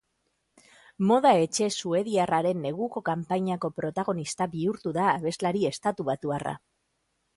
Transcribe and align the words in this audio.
Moda 1.09 1.33
etxe 1.41 1.67
suediarraren 1.75 2.63
neguko 2.67 3.03
kanpainako 3.09 3.71
protagonista 3.83 4.49
bihurtu 4.57 4.95
da 4.99 5.05
abeslari 5.11 5.63
estatubatuarra. 5.73 6.57